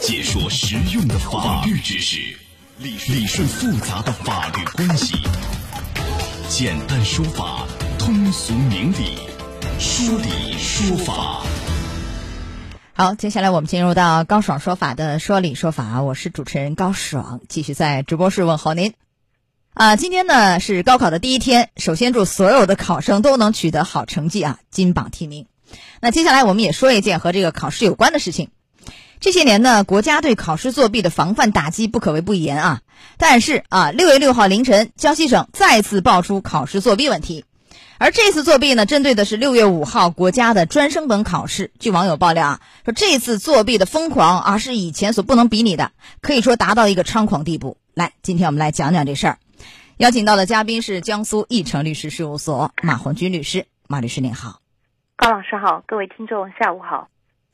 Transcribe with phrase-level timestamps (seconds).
[0.00, 2.16] 解说实用的法律知识，
[2.78, 5.14] 理理顺复杂的法律关系，
[6.48, 7.66] 简单说法，
[7.98, 9.18] 通俗明理，
[9.78, 11.42] 说理说法。
[12.94, 18.94] 好，接下来我们进入到高爽说法的说理说法，我是主持人高爽，继续在直播室问候您。
[19.74, 25.44] 啊，今天呢是高考的第一天，首先祝所有的考生都能取得好成绩啊，金榜题名。
[26.00, 28.48] 那接下来我们也说一件和这个考试有关的事情。
[29.20, 32.80] 这些年呢，国家对考试作弊的防范打击不可谓不严啊。
[33.18, 37.44] 但是啊，六月六号凌晨，江西省再次爆出考试作弊问题。
[37.98, 41.70] 而这次作弊呢，针对的是六月五号国家的专升本考试。
[41.78, 45.92] 据网友爆料啊，说这次作弊的疯狂啊，是以前所不能比拟的，
[46.22, 47.76] 可以说达到一个猖狂地步。
[47.92, 49.38] 来，今天我们来讲讲这事儿。
[49.98, 54.60] 邀请到的嘉宾是江苏义成律师事务所马红军律师，马律师您好。
[55.16, 57.08] 高老师好，各位听众下午好，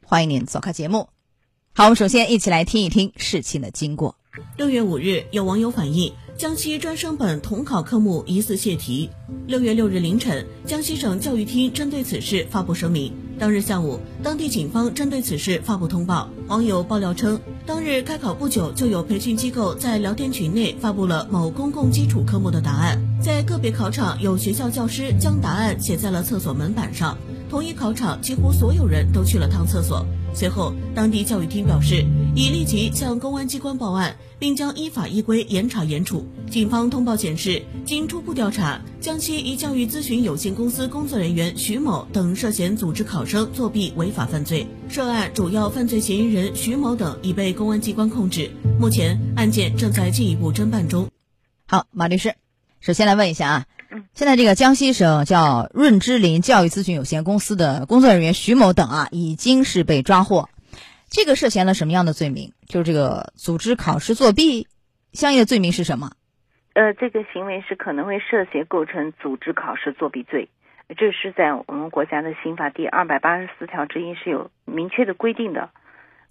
[0.05, 1.09] 欢迎您做客节目。
[1.79, 4.17] 好，我们首先一起来听一听事情的经过。
[4.57, 6.11] 六月五日，有网友反映。
[6.39, 9.11] 江西专升本统考科目疑似泄题。
[9.47, 13.13] 六月六日凌晨，江西省教育厅针对此事发布声明。
[13.39, 16.31] 当日下午，当地警方针对此事发布通报。
[16.49, 22.99] 网友爆料称，当日开考不久，就有培训机构在聊天群内发布了某公共基础科目的答案。
[23.23, 27.19] 在个别考场，有学校教师将答案写在了厕所门板上。
[27.49, 30.05] 同一考场，几乎所有人都去了趟厕所。
[30.35, 36.27] 随后，当地教育厅表示，已立即向公安机关报案，并将依法依规严查严处。
[36.51, 44.67] 警方通报显示，经初步调查，江西一教育咨询有限公司工作人员徐某等涉嫌组织考生作弊违法犯罪。
[44.91, 51.09] 涉案主要犯罪嫌疑人徐某等已被公安机关控制，目前案件正在进一步侦办中。
[51.67, 52.35] 好，马律师，
[52.81, 53.67] 首先来问一下啊，
[54.15, 60.49] 现在这个江西省叫润之林教育咨询有限公司的工作人员徐某等啊，已经是被抓获。
[61.09, 62.53] 这个涉嫌了什么样的罪名？
[62.67, 64.67] 就是这个组织考试作弊，
[65.13, 66.13] 相应的罪名是什么？
[66.75, 70.49] 呃，这个行为是可能会涉嫌构成组织考试作弊罪，
[70.89, 75.71] 这是在我们国家的刑法第二百八十四条之一是有明确的规定的。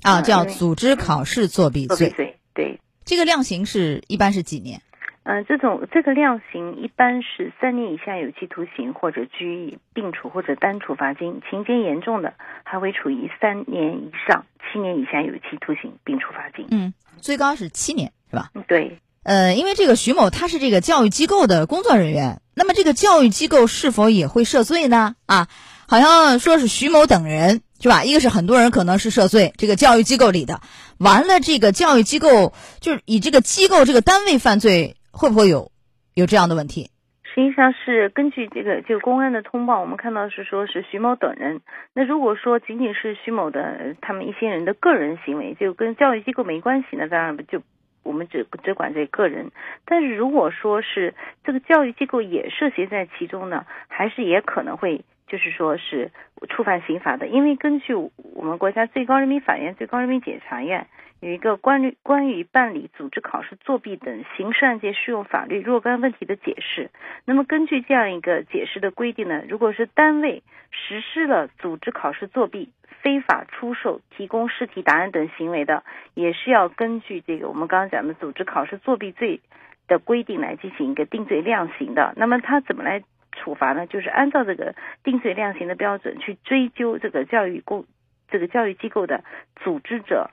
[0.01, 2.09] 啊，叫组织考试作弊罪。
[2.09, 2.79] 罪对。
[3.05, 4.81] 这个量刑是一般是几年？
[5.27, 16.67] 嗯，这种这个量刑一般是三年以下有期徒刑或者拘役并处或者单处罚金，情节严重的还会处以三年以上七年以下有期徒刑并处罚金。
[16.69, 18.51] 嗯，最高是七年，是吧？
[18.67, 18.99] 对。
[19.23, 25.15] 呃，因为这个徐某他是这个教育机构的工作人员，那么这个教育机构是否也会涉罪呢？
[25.25, 25.47] 啊，
[25.87, 28.03] 好像说是徐某等人是吧？
[28.03, 30.61] 一个是很多人可能是涉罪，这个教育机构里的，
[30.99, 34.95] 完了这个教育机构就是以这个机构这个单位犯罪。
[35.15, 35.71] 会不会有
[36.13, 36.89] 有这样的问题？
[37.23, 41.61] 实际上是根据这个就公安的通报，我们看到是说是徐某等人。
[41.93, 47.61] 那如果说仅仅是徐某的他们一些人的个人行为，就跟教育机构没关系，那当然不就
[48.03, 49.51] 我们只只管这个人。
[49.85, 56.11] 但是如果说是这个教育机构也涉嫌在其中呢，还是也可能会就是说是
[56.49, 60.87] 触犯刑法的，因为根据我们国家最高人民法院、最高人民检察院。
[61.21, 66.91] 有一个关于关于办理组织考试作弊等刑事案件适用法律若干问题的解释。
[67.23, 72.69] 那么根据这样一个解释的规定呢，如果是单位实施了组织考试作弊、
[73.01, 79.39] 非法出售、提供试题答案等行为的，也是要根据这个我们刚刚讲的组织考试作弊罪
[79.87, 82.13] 的规定来进行一个定罪量刑的。
[82.17, 83.01] 那么他怎么来
[83.43, 83.85] 处罚呢？
[83.87, 87.85] 就是按照这个定罪量刑的标准去追究这个教育公
[88.31, 89.23] 这个教育机构的
[89.63, 90.31] 组织者。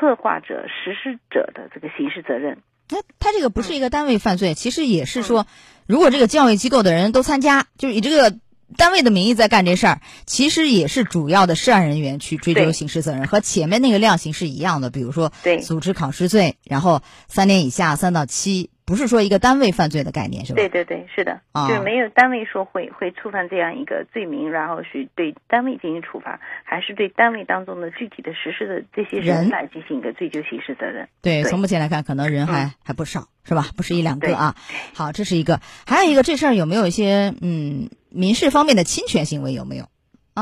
[0.00, 5.46] 策划者、实施者的这个刑事责任，那他这个不是一个单位犯罪，其实也是说，
[5.86, 8.34] 如果这个教育机构的人都参加，就是以这个
[8.78, 14.88] 单位的名义在干这事儿，其实也是主要的涉案人员去追究刑事责任，和前面那个量刑是一样的。
[14.88, 15.30] 比如说，
[15.62, 18.70] 组织考试罪，然后三年以下三到七。
[18.92, 20.56] 不是说一个单位犯罪的概念是吧？
[20.56, 31.08] 对对对，是的，就是没有单位说会会触犯这样一个罪名，然后去对单位进行处罚，还是对单位当中的具体的实施的这些人来进行一个追究刑事责任？
[31.22, 33.64] 对，从目前来看，可能人还还不少，是吧？
[33.74, 34.54] 不是一两个啊。
[34.94, 39.54] 好，这是一个，还有一个，这事儿有没有一些嗯民事方面的侵权行为？
[39.54, 39.86] 有没有？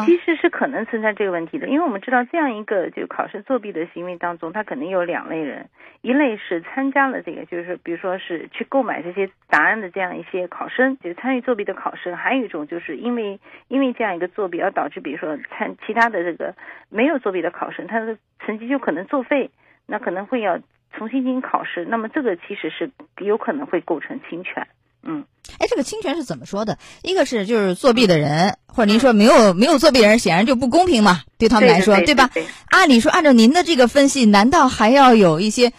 [0.07, 5.69] 其实是可能存在这个问题的，因为我们知道这样一个就考试作弊的行为当中，他肯定有两类人，
[6.03, 13.39] 一类是参加了这个，就是比如说是去购买这些答案的这样一些考生，就是参与作弊的考生；还有一种就是因为
[13.69, 16.55] 因为这样一个作弊而导致，比如说参其他的这个
[16.89, 19.51] 没有作弊的考生，他的成绩就可能作废，
[19.87, 20.59] 那可能会要
[20.97, 24.67] 重新进行考试，那么这个其实是有可能会构成侵权。
[25.03, 25.25] 嗯，
[25.59, 26.77] 哎，这个侵权是怎么说的？
[27.03, 32.31] 一个是就是作弊的人，或者您说没有没有作弊的人，显然就不公平嘛，对他们来说，对对吧？
[32.35, 35.73] 对对按理说，按照您的这个分析，难道还要有一些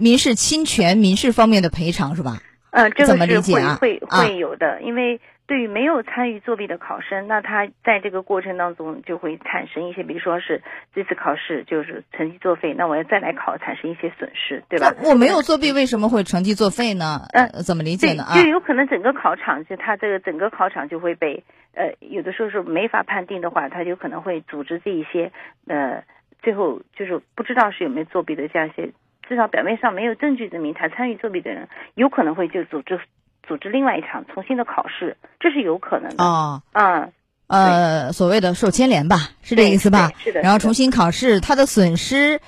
[0.00, 2.38] 民事侵权、民事方面的赔偿是吧？
[2.70, 10.60] 呃，这怎么个是会理解啊会啊会有的，因为对于没有参与作弊的考生，那他在这个过程当中就会产生一些，比如说是
[10.92, 14.92] 这次考试就是成绩作废，那我要再来考，产生一些损失，对吧？
[15.04, 17.20] 我没有作弊，为什么会成绩作废呢？
[17.32, 18.24] 呃呃怎么理解，呢？
[18.24, 21.44] 啊就，有可能整个考场就他这个整个考场就会被
[21.74, 25.30] 呃，有的时候是没法判定的话，他有可能会组织这一些
[25.68, 26.02] 呃，
[26.42, 28.90] 最后就是不知道是有没有作弊的这样一些，
[29.28, 33.00] 至少表面上没有证据证明他参与作弊的人，有可能会就组织
[33.46, 36.22] 组织另外一场重新的考试，这是有可能的。
[36.22, 37.12] 哦，嗯，
[37.46, 40.10] 呃，所谓的受牵连吧，是这个意思吧？
[40.18, 42.40] 是的然后重新考试，他的损失，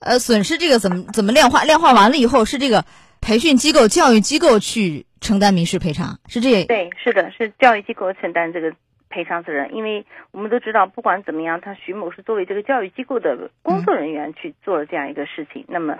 [0.00, 1.64] 呃，损失这个怎么怎么量化？
[1.64, 2.84] 量化完了以后是这个
[3.20, 6.64] 培训机构、教育机构去承担民事赔偿，是这？
[6.64, 8.72] 对，是的，是教育机构承担这个
[9.10, 15.96] 赔偿责任，因为我们都知道，不管怎么样，他徐某是作为这个教育机构的工作人员去做了这样一个事情，那么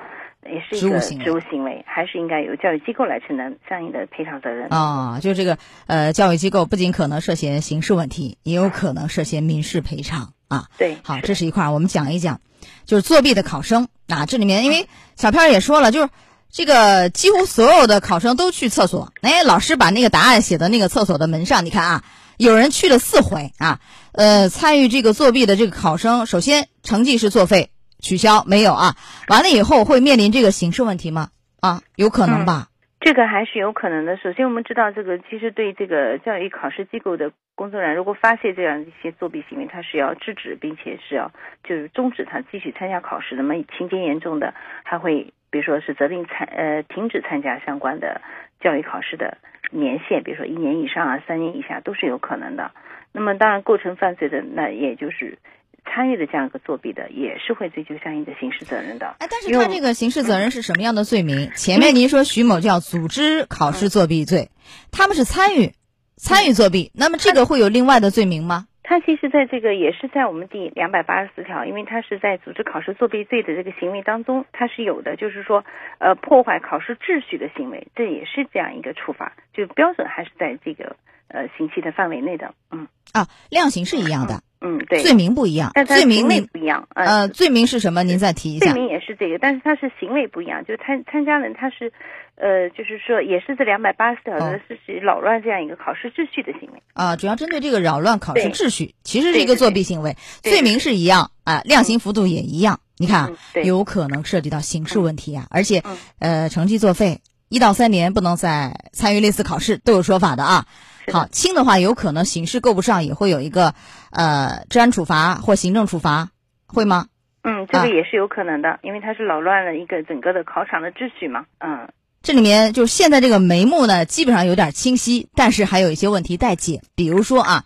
[0.46, 4.68] 也是一个职务行为还是应该由教育机构来承担相应的赔偿责任。
[4.70, 10.68] 啊、就这个呃，教育机构不仅可能涉嫌刑事问题，也有可能涉嫌民事赔偿啊。
[10.78, 12.40] 对，好，这是一块儿，我们讲一讲，
[12.84, 14.86] 就是作弊的考生啊，这里面因为
[15.16, 16.08] 小片儿也说了，就是
[16.48, 22.04] 这个几乎所有的考生都去厕所，哎，老师把那个答案写在那个厕所的门上，你看啊，
[22.40, 23.80] 有人去了四回啊，
[24.12, 28.96] 呃，参与这个作弊的这个考生，首先成绩是作废，取消没有啊？
[29.28, 31.28] 完了以后会面临这个刑事问题吗？
[31.60, 32.68] 啊，有可能吧？
[32.98, 34.16] 这个还是有可能的。
[34.16, 41.30] 首先，我们知道这个其实对这个教育考试机构的工作人员，如果发现这样一些作弊行为，他是要制止，并且是要
[41.62, 43.36] 就是终止他继续参加考试。
[43.36, 48.22] 那么情节严重的，还会比如说是责令参呃停止参加相关的
[48.60, 49.38] 教育考试的
[49.70, 52.70] 年限，比如说一年以上啊、三年以下都是有可能的。
[53.12, 55.38] 那么当然，构成犯罪的，那也就是
[55.84, 59.16] 参与的这样一个作弊的，也是会追究相应的刑事责任的。
[59.18, 61.50] 哎，但是他这个刑事责任是什么样的罪名？
[61.56, 64.50] 前面您说徐某叫组织考试作弊罪，
[64.92, 65.72] 他们是参与
[66.16, 68.66] 参与作弊，那么这个会有另外的罪名吗？
[68.90, 75.64] 他其实在这个也是在我们第两百八十四条，因为他是在组织考试作弊罪的这个行为当中，他是有的，就是说，
[76.00, 80.96] 呃，破坏考试秩序的行为，这也是这样一个处罚，就标准还是在这个
[81.32, 88.02] 呃刑期的范围内的，嗯啊，量刑是一样的，嗯，对，罪名不一样，但罪名不一样，呃，罪名是什么？
[88.02, 88.72] 您再提一下。
[88.72, 91.92] 罪名也是这个，但是他是行为不一样，就参参加人他是，
[92.36, 102.80] 呃，就是说也是这两百八十条哦的是指扰乱这样一个考试秩序的行为，啊，主要针对这个扰乱考试秩序，其实是一个作弊行为，罪名是一样啊，量刑幅度也一样。
[102.96, 103.32] 你看
[103.64, 110.66] 有可能涉及到刑事问题啊，而且嗯呃，成绩作废一到三年不能再参与类似考试，都有说法的啊。
[111.12, 113.74] 好，轻的话有可能刑事够不上，也会有一个
[114.10, 116.30] 呃治安处罚或行政处罚，
[116.66, 117.06] 会吗？
[117.42, 121.88] 嗯，这啊个也是有可能的，因为它是扰乱了一个整个的考场的秩序嘛，嗯。
[122.22, 126.82] 这里面就是现在这个眉目呢，基本上有点清晰，但是还有一些问题待解。
[126.94, 127.64] 比如说啊，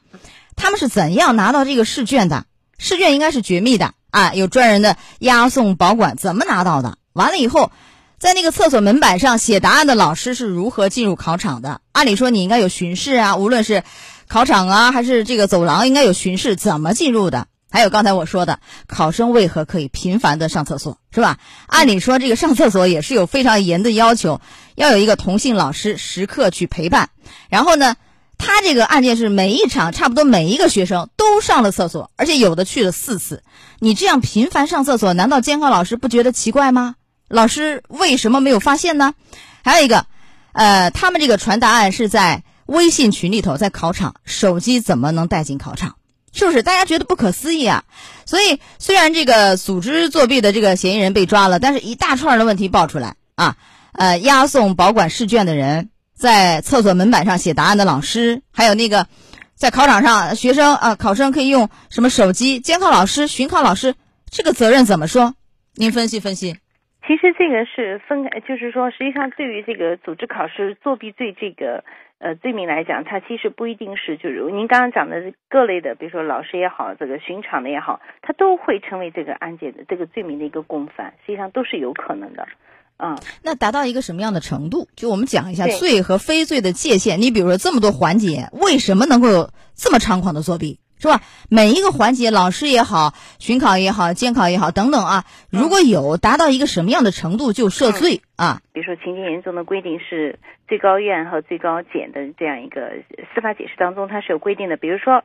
[0.54, 2.46] 他们是怎样拿到这个试卷的？
[2.78, 6.98] 试卷应该是绝密的啊，有专人的押送保管，怎么拿到的？
[7.12, 7.72] 完了以后，
[8.24, 11.82] 在那个厕所门板上写答案的老师是如何进入考场的？
[11.92, 13.82] 按理说你应该有巡视啊，无论是
[14.28, 17.48] 考场啊还是这个走廊，应该有巡视，怎么进入的？
[17.70, 21.36] 还有刚才我说的，考生为何可以频繁的上厕所，是吧？
[21.66, 24.40] 按理说这个上厕所也是有非常严的要求，
[24.74, 27.10] 要有一个同性老师时刻去陪伴。
[27.50, 27.94] 然后呢，
[28.38, 33.42] 他这个案件是每一场差不多每一个学生都上了厕所，而且有的去了四次。
[33.80, 36.94] 你这样频繁上厕所，难道监考老师不觉得奇怪吗？
[37.28, 39.14] 老师为什么没有发现呢？
[39.62, 40.06] 还有一个，
[40.52, 45.96] 呃，他们这个传答案是在微信群里头，在考场，手机怎么能带进考场？
[46.32, 47.84] 是不是大家觉得不可思议啊？
[48.26, 53.56] 所以虽然这个组织作弊的这个嫌疑人被抓了，但是一大串的问题爆出来啊，
[53.92, 59.06] 呃，押送保管试卷的人，在厕所门板上写答案的老师，还有那个
[59.54, 63.94] 在考场上学生啊、考生可以用什么手机，监考老师、巡考老师，
[64.30, 65.34] 这个责任怎么说？
[65.74, 66.56] 您分析分析。
[67.06, 71.84] 其实这个是分开，就是说，实际上对于这个组织考试作弊罪这个
[72.18, 82.48] 呃罪名来讲，它其实不一定是就是您刚刚讲的各类的，比如说老师也好，这个巡场的也好，它都会成为这个案件的这个罪名的一个共犯，实际上都是有可能的。
[82.96, 84.88] 嗯，那达到一个什么样的程度？
[84.94, 87.20] 就我们讲一下罪和非罪的界限。
[87.20, 90.78] 你比如说这么多环节，为什么能够有这么猖狂的作弊？
[90.98, 91.20] 是吧？
[91.50, 98.60] 每一个环节，老师也好，巡考也好，监考也好，等等啊，如果有达到一个什么样的程度就涉罪啊？
[98.72, 102.92] 比如说情节严重的规定是最高院和最高检的这样一个
[103.34, 104.76] 司法解释当中，它是有规定的。
[104.76, 105.24] 比如说，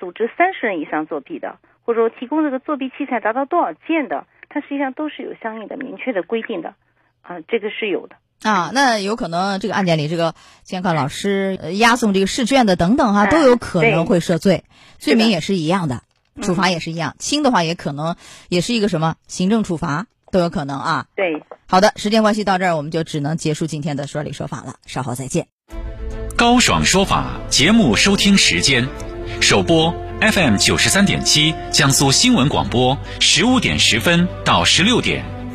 [0.00, 6.74] 组织三十人以上作弊的，或者说提供这个作弊器材达到多少件的，它实际上都是有相应的明确的规定的
[7.22, 8.16] 啊，这个是有的。
[8.42, 14.64] 啊，那有可能这个案件里，这个监考老师押送这个试卷的等等哈，都有可能会涉罪，
[14.98, 16.02] 罪名也是一样的，
[16.40, 18.16] 处罚也是一样，轻的话也可能
[18.48, 21.06] 也是一个什么行政处罚都有可能啊。
[21.16, 25.46] 对，好的，时间关系到这儿，我们就只能结束今天的说理说法了，稍后再见。
[26.36, 28.88] 高爽说法节目收听时间，
[29.42, 35.39] 首播 FM 九十三点七，江苏新闻广播，十五点十分到十六点。